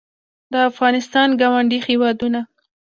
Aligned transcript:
د 0.51 0.53
افغانستان 0.69 1.29
ګاونډي 1.41 1.79
هېوادونه 1.87 2.39